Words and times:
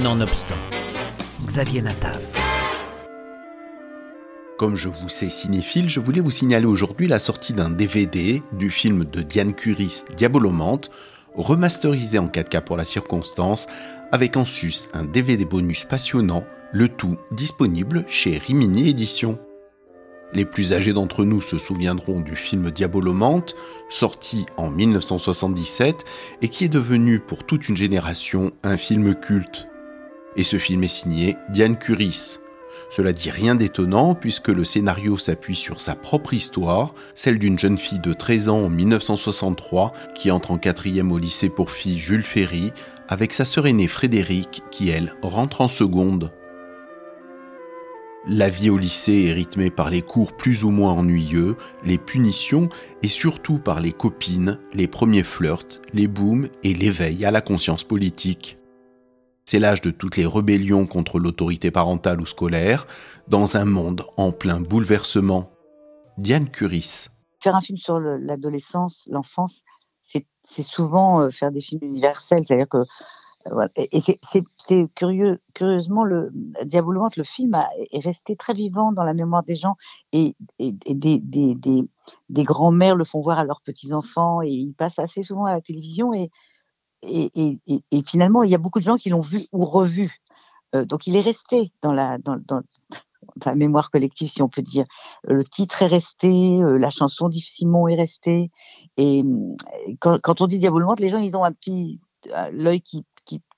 Nonobstant, 0.00 0.56
Xavier 1.44 1.82
Natav. 1.82 2.18
Comme 4.56 4.74
je 4.74 4.88
vous 4.88 5.10
sais 5.10 5.28
cinéphile, 5.28 5.90
je 5.90 6.00
voulais 6.00 6.22
vous 6.22 6.30
signaler 6.30 6.64
aujourd'hui 6.64 7.08
la 7.08 7.18
sortie 7.18 7.52
d'un 7.52 7.68
DVD 7.68 8.42
du 8.52 8.70
film 8.70 9.04
de 9.04 9.20
Diane 9.20 9.52
Curis 9.52 10.04
Diabolomante, 10.16 10.90
remasterisé 11.34 12.18
en 12.18 12.28
4K 12.28 12.62
pour 12.62 12.78
la 12.78 12.86
circonstance, 12.86 13.66
avec 14.12 14.38
en 14.38 14.46
sus 14.46 14.88
un 14.94 15.04
DVD 15.04 15.44
bonus 15.44 15.84
passionnant, 15.84 16.44
le 16.72 16.88
tout 16.88 17.18
disponible 17.30 18.06
chez 18.08 18.38
Rimini 18.38 18.88
Éditions. 18.88 19.38
Les 20.32 20.46
plus 20.46 20.72
âgés 20.72 20.94
d'entre 20.94 21.26
nous 21.26 21.42
se 21.42 21.58
souviendront 21.58 22.20
du 22.20 22.34
film 22.34 22.70
Diabolomante, 22.70 23.56
sorti 23.90 24.46
en 24.56 24.70
1977 24.70 26.06
et 26.40 26.48
qui 26.48 26.64
est 26.64 26.70
devenu 26.70 27.20
pour 27.20 27.44
toute 27.44 27.68
une 27.68 27.76
génération 27.76 28.52
un 28.64 28.78
film 28.78 29.14
culte. 29.14 29.68
Et 30.36 30.44
ce 30.44 30.58
film 30.58 30.82
est 30.84 30.88
signé 30.88 31.36
Diane 31.50 31.78
Curis. 31.78 32.38
Cela 32.90 33.12
dit 33.12 33.30
rien 33.30 33.54
d'étonnant 33.54 34.14
puisque 34.14 34.48
le 34.48 34.64
scénario 34.64 35.16
s'appuie 35.16 35.56
sur 35.56 35.80
sa 35.80 35.94
propre 35.94 36.34
histoire, 36.34 36.94
celle 37.14 37.38
d'une 37.38 37.58
jeune 37.58 37.78
fille 37.78 38.00
de 38.00 38.12
13 38.12 38.50
ans 38.50 38.64
en 38.64 38.68
1963 38.68 39.92
qui 40.14 40.30
entre 40.30 40.50
en 40.50 40.58
quatrième 40.58 41.10
au 41.10 41.18
lycée 41.18 41.48
pour 41.48 41.70
filles 41.70 41.98
Jules 41.98 42.22
Ferry 42.22 42.70
avec 43.08 43.32
sa 43.32 43.44
sœur 43.44 43.66
aînée 43.66 43.88
Frédéric 43.88 44.62
qui 44.70 44.90
elle 44.90 45.14
rentre 45.22 45.62
en 45.62 45.68
seconde. 45.68 46.32
La 48.26 48.48
vie 48.48 48.70
au 48.70 48.78
lycée 48.78 49.24
est 49.26 49.32
rythmée 49.32 49.70
par 49.70 49.90
les 49.90 50.02
cours 50.02 50.36
plus 50.36 50.62
ou 50.62 50.70
moins 50.70 50.92
ennuyeux, 50.92 51.56
les 51.84 51.98
punitions 51.98 52.68
et 53.02 53.08
surtout 53.08 53.58
par 53.58 53.80
les 53.80 53.92
copines, 53.92 54.60
les 54.74 54.86
premiers 54.86 55.24
flirts, 55.24 55.80
les 55.92 56.06
booms 56.06 56.48
et 56.62 56.72
l'éveil 56.72 57.24
à 57.24 57.30
la 57.30 57.40
conscience 57.40 57.82
politique. 57.82 58.58
C'est 59.52 59.58
l'âge 59.58 59.82
de 59.82 59.90
toutes 59.90 60.16
les 60.16 60.24
rébellions 60.24 60.86
contre 60.86 61.18
l'autorité 61.18 61.70
parentale 61.70 62.22
ou 62.22 62.24
scolaire, 62.24 62.86
dans 63.28 63.58
un 63.58 63.66
monde 63.66 64.06
en 64.16 64.32
plein 64.32 64.58
bouleversement. 64.60 65.50
Diane 66.16 66.48
Curis. 66.48 67.08
Faire 67.38 67.54
un 67.54 67.60
film 67.60 67.76
sur 67.76 68.00
l'adolescence, 68.00 69.06
l'enfance, 69.10 69.60
c'est 70.00 70.62
souvent 70.62 71.20
euh, 71.20 71.28
faire 71.28 71.52
des 71.52 71.60
films 71.60 71.82
universels, 71.82 72.46
c'est-à-dire 72.46 72.66
que 72.66 72.78
et 73.76 74.00
c'est 74.56 74.86
curieux, 74.94 75.42
curieusement, 75.52 76.04
le 76.04 76.30
le 76.32 77.24
film 77.24 77.62
est 77.90 78.02
resté 78.02 78.36
très 78.36 78.54
vivant 78.54 78.92
dans 78.92 79.04
la 79.04 79.12
mémoire 79.12 79.42
des 79.42 79.56
gens 79.56 79.76
et, 80.12 80.34
des, 80.58 81.20
des, 81.20 81.56
des, 81.56 82.44
grands-mères 82.44 82.96
le 82.96 83.04
font 83.04 83.20
voir 83.20 83.38
à 83.38 83.44
leurs 83.44 83.60
petits-enfants 83.60 84.40
et 84.40 84.48
il 84.48 84.72
passe 84.72 84.98
assez 84.98 85.22
souvent 85.22 85.44
à 85.44 85.52
la 85.52 85.60
télévision 85.60 86.14
et, 86.14 86.30
et, 87.02 87.58
finalement, 88.06 88.42
il 88.42 88.50
y 88.50 88.54
a 88.54 88.58
beaucoup 88.58 88.78
de 88.78 88.84
gens 88.84 88.96
qui 88.96 89.10
l'ont 89.10 89.20
vu 89.20 89.46
ou 89.52 89.64
revu. 89.64 90.20
Euh, 90.74 90.84
donc 90.84 91.06
il 91.06 91.16
est 91.16 91.20
resté 91.20 91.72
dans 91.82 91.92
la, 91.92 92.18
mémoire 93.54 93.90
collective, 93.90 94.30
si 94.30 94.42
on 94.42 94.48
peut 94.48 94.62
dire. 94.62 94.84
Le 95.24 95.44
titre 95.44 95.82
est 95.82 95.86
resté, 95.86 96.62
euh, 96.62 96.78
la 96.78 96.90
chanson 96.90 97.28
d'Yves 97.28 97.46
Simon 97.46 97.88
est 97.88 97.96
restée. 97.96 98.50
Et 98.96 99.22
quand, 100.00 100.20
quand 100.20 100.40
on 100.40 100.46
dit 100.46 100.58
Diabolomante, 100.58 101.00
les 101.00 101.10
gens, 101.10 101.18
ils 101.18 101.36
ont 101.36 101.44
un 101.44 101.52
petit 101.52 102.00
l'œil 102.52 102.80
qui 102.80 103.04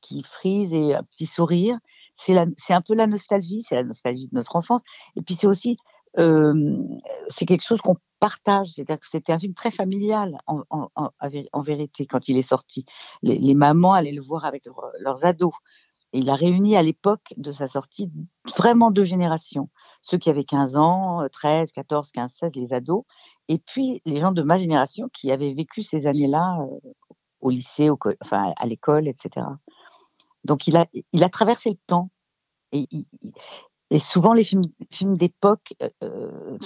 qui 0.00 0.22
frise 0.22 0.72
et 0.74 0.94
un 0.94 1.02
petit 1.02 1.26
sourire. 1.26 1.78
C'est 2.14 2.36
un 2.36 2.82
peu 2.82 2.94
la 2.94 3.06
nostalgie, 3.06 3.62
c'est 3.62 3.74
la 3.74 3.84
nostalgie 3.84 4.28
de 4.28 4.34
notre 4.34 4.54
enfance. 4.56 4.82
Et 5.16 5.22
puis 5.22 5.34
c'est 5.34 5.46
aussi, 5.46 5.78
c'est 6.16 7.46
quelque 7.46 7.64
chose 7.64 7.80
qu'on 7.80 7.96
partage. 8.24 8.68
C'est-à-dire 8.68 9.00
que 9.00 9.08
c'était 9.08 9.34
un 9.34 9.38
film 9.38 9.52
très 9.52 9.70
familial 9.70 10.38
en, 10.46 11.60
vérité 11.60 12.06
quand 12.06 12.26
il 12.28 12.38
est 12.38 12.48
sorti. 12.54 12.86
Les, 13.22 13.54
mamans 13.54 13.92
allaient 13.92 14.12
le 14.12 14.22
voir 14.22 14.46
avec 14.46 14.64
leurs 15.00 15.26
ados. 15.26 15.52
Il 16.14 16.30
a 16.30 16.34
réuni 16.34 16.74
à 16.74 16.82
l'époque 16.82 17.34
de 17.36 17.52
sa 17.52 17.68
sortie 17.68 18.10
vraiment 18.56 18.90
deux 18.90 19.04
générations. 19.04 19.68
Ceux 20.00 20.16
qui 20.16 20.30
avaient 20.30 20.44
15 20.44 20.76
ans, 20.78 21.26
13, 21.30 21.72
14, 21.72 22.12
15, 22.12 22.32
16, 22.32 22.56
les 22.56 22.72
ados. 22.72 23.02
Et 23.48 23.58
puis 23.58 24.00
les 24.06 24.20
gens 24.20 24.32
de 24.32 24.42
ma 24.42 24.56
génération 24.56 25.10
qui 25.12 25.30
avaient 25.30 25.52
vécu 25.52 25.82
ces 25.82 26.06
années-là 26.06 26.64
au 27.42 27.50
lycée, 27.50 27.90
enfin 28.22 28.54
à 28.56 28.66
l'école, 28.66 29.06
etc. 29.06 29.44
Donc 30.44 30.66
il 30.66 30.78
a, 30.78 30.86
il 31.12 31.28
traversé 31.30 31.70
le 31.70 31.78
temps. 31.86 32.08
Et, 32.72 32.88
et 33.94 34.00
souvent 34.00 34.32
les 34.32 34.42
films, 34.42 34.66
d'époque, 35.16 35.72
euh, 35.80 35.88
euh, 36.02 36.58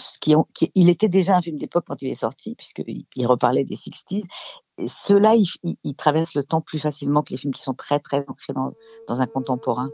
il 0.75 0.89
était 0.89 1.11
déjà 1.11 1.37
un 1.37 1.43
film 1.43 1.59
d'époque 1.59 1.85
quand 1.87 2.01
il 2.01 2.09
est 2.09 2.15
sorti, 2.15 2.55
puisqu'il 2.55 3.05
il 3.17 3.27
reparlait 3.27 3.65
des 3.65 3.75
60s. 3.75 4.25
Ceux-là, 5.05 5.35
ils, 5.37 5.95
traversent 5.95 6.35
le 6.35 6.43
temps 6.43 6.63
plus 6.63 6.79
facilement 6.79 7.23
que 7.23 7.33
les 7.33 7.37
films 7.37 7.53
qui 7.53 7.61
sont 7.61 7.75
très 7.75 8.01
très 8.01 8.25
ancrés 8.29 8.55
dans, 8.55 8.73
dans 9.09 9.21
un 9.21 9.27
contemporain. 9.27 9.91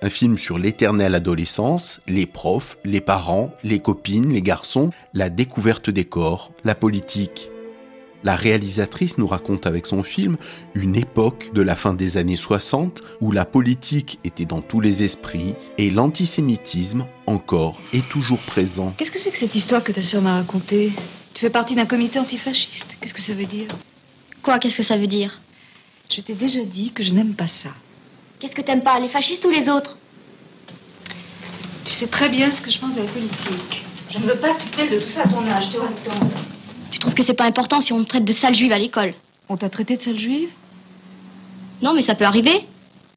Un 0.00 0.10
film 0.10 0.38
sur 0.38 0.60
l'éternelle 0.60 1.16
adolescence, 1.16 2.00
les 2.06 2.26
profs, 2.26 2.78
les 2.84 3.00
parents, 3.00 3.50
les 3.64 3.80
copines, 3.80 4.32
les 4.32 4.42
garçons, 4.42 4.90
la 5.12 5.28
découverte 5.28 5.90
des 5.90 6.04
corps, 6.04 6.52
la 6.62 6.76
politique. 6.76 7.51
La 8.24 8.36
réalisatrice 8.36 9.18
nous 9.18 9.26
raconte 9.26 9.66
avec 9.66 9.86
son 9.86 10.02
film 10.02 10.36
une 10.74 10.94
époque 10.94 11.50
de 11.54 11.60
la 11.60 11.74
fin 11.74 11.92
des 11.92 12.18
années 12.18 12.36
60 12.36 13.02
où 13.20 13.32
la 13.32 13.44
politique 13.44 14.20
était 14.22 14.44
dans 14.44 14.60
tous 14.60 14.80
les 14.80 15.02
esprits 15.02 15.54
et 15.76 15.90
l'antisémitisme 15.90 17.06
encore 17.26 17.80
et 17.92 18.00
toujours 18.00 18.38
présent. 18.38 18.94
Qu'est-ce 18.96 19.10
que 19.10 19.18
c'est 19.18 19.30
que 19.30 19.38
cette 19.38 19.56
histoire 19.56 19.82
que 19.82 19.90
ta 19.90 20.02
sœur 20.02 20.22
m'a 20.22 20.36
racontée? 20.36 20.92
Tu 21.34 21.40
fais 21.40 21.50
partie 21.50 21.74
d'un 21.74 21.86
comité 21.86 22.20
antifasciste. 22.20 22.96
Qu'est-ce 23.00 23.14
que 23.14 23.20
ça 23.20 23.34
veut 23.34 23.46
dire? 23.46 23.68
Quoi, 24.42 24.58
qu'est-ce 24.60 24.76
que 24.76 24.82
ça 24.82 24.96
veut 24.96 25.08
dire? 25.08 25.40
Je 26.08 26.20
t'ai 26.20 26.34
déjà 26.34 26.62
dit 26.64 26.92
que 26.92 27.02
je 27.02 27.14
n'aime 27.14 27.34
pas 27.34 27.46
ça. 27.48 27.70
Qu'est-ce 28.38 28.54
que 28.54 28.62
t'aimes 28.62 28.82
pas, 28.82 29.00
les 29.00 29.08
fascistes 29.08 29.44
ou 29.46 29.50
les 29.50 29.68
autres? 29.68 29.98
Tu 31.84 31.92
sais 31.92 32.06
très 32.06 32.28
bien 32.28 32.50
ce 32.50 32.60
que 32.60 32.70
je 32.70 32.78
pense 32.78 32.94
de 32.94 33.00
la 33.00 33.08
politique. 33.08 33.84
Je 34.10 34.18
ne 34.18 34.24
veux 34.24 34.36
pas 34.36 34.54
que 34.54 34.62
tu 34.82 34.90
de 34.90 35.00
tout 35.00 35.08
ça 35.08 35.22
à 35.22 35.28
ton 35.28 35.46
âge, 35.48 35.70
tu 35.70 35.78
vois, 35.78 35.88
tu 37.02 37.06
trouves 37.06 37.16
que 37.16 37.24
c'est 37.24 37.34
pas 37.34 37.46
important 37.46 37.80
si 37.80 37.92
on 37.92 38.04
te 38.04 38.10
traite 38.10 38.24
de 38.24 38.32
sale 38.32 38.54
juive 38.54 38.70
à 38.70 38.78
l'école 38.78 39.12
On 39.48 39.56
t'a 39.56 39.68
traité 39.68 39.96
de 39.96 40.00
sale 40.00 40.20
juive 40.20 40.50
Non, 41.82 41.94
mais 41.94 42.02
ça 42.02 42.14
peut 42.14 42.24
arriver. 42.24 42.64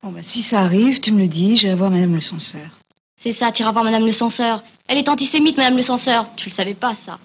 Bon, 0.01 0.09
bah, 0.09 0.23
si 0.23 0.41
ça 0.41 0.61
arrive, 0.61 1.01
tu 1.01 1.11
me 1.11 1.19
le 1.19 1.27
dis, 1.27 1.55
j'irai 1.55 1.75
voir 1.75 1.91
Madame 1.91 2.15
le 2.15 2.19
censeur. 2.19 2.79
C'est 3.15 3.31
ça, 3.31 3.51
tu 3.51 3.61
iras 3.61 3.71
voir 3.71 3.83
Madame 3.83 4.03
le 4.03 4.11
censeur. 4.11 4.63
Elle 4.87 4.97
est 4.97 5.07
antisémite, 5.07 5.55
Madame 5.57 5.77
le 5.77 5.83
censeur. 5.83 6.33
Tu 6.35 6.49
le 6.49 6.53
savais 6.55 6.73
pas, 6.73 6.95
ça. 6.95 7.19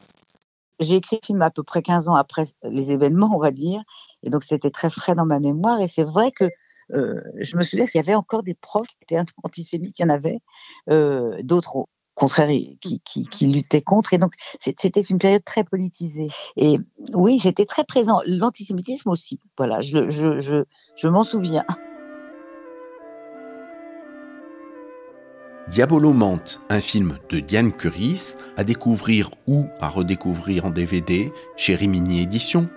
J'ai 0.81 0.97
écrit 0.97 1.17
le 1.23 1.27
film 1.27 1.41
à 1.41 1.49
peu 1.49 1.63
près 1.63 1.81
15 1.81 2.11
ans 2.11 2.15
après 2.15 2.45
les 2.63 2.91
événements, 2.91 3.31
on 3.35 3.39
va 3.39 3.53
dire. 3.53 3.81
Et 4.23 4.29
donc, 4.29 4.45
c'était 4.45 4.71
très 4.71 4.91
frais 4.91 5.15
dans 5.15 5.25
ma 5.25 5.41
mémoire. 5.41 5.81
Et 5.81 5.89
c'est 5.89 6.05
vrai 6.05 6.31
que 6.31 6.51
euh, 6.93 7.23
je 7.39 7.57
me 7.57 7.63
souviens 7.63 7.87
qu'il 7.87 7.99
y 7.99 8.05
avait 8.05 8.15
encore 8.15 8.43
des 8.43 8.55
profs 8.55 8.89
qui 8.89 8.97
étaient 9.05 9.19
antisémites, 9.45 9.99
il 9.99 10.03
y 10.03 10.05
en 10.05 10.11
avait. 10.11 10.41
Euh, 10.91 11.41
d'autres 11.43 11.87
contraire 12.21 12.49
qui, 12.81 13.01
qui, 13.01 13.25
qui 13.27 13.47
luttait 13.47 13.81
contre. 13.81 14.13
Et 14.13 14.19
donc, 14.19 14.35
c'était 14.61 15.01
une 15.01 15.19
période 15.19 15.45
très 15.45 15.65
politisée. 15.65 16.29
Et 16.57 16.79
oui, 17.15 17.41
c'était 17.43 17.65
très 17.65 17.85
présent. 17.85 18.21
L'antisémitisme 18.27 19.09
aussi. 19.09 19.41
Voilà, 19.57 19.81
je, 19.81 20.11
je, 20.11 21.09
m'en 21.09 21.25
souviens. 21.25 21.65
Diabolomante, 25.69 26.61
un 26.69 26.81
film 26.81 27.19
de 27.31 27.41
Diane 27.41 27.73
Curis, 27.73 28.35
à 28.57 28.65
découvrir 28.65 29.31
ou 29.47 29.67
à 29.81 29.89
redécouvrir 29.89 30.67
en 30.67 30.71
DVD 30.71 31.33
chez 31.57 31.75
Rimini 31.75 32.21
Éditions. 32.21 32.69